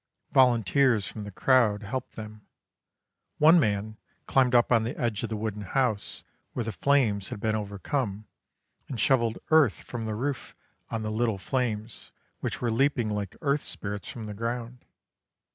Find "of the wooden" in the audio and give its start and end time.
5.21-5.61